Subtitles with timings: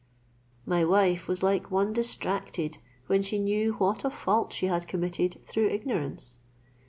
[0.65, 5.39] My wife was like one distracted, when she knew what a fault she had committed
[5.45, 6.39] through ignorance.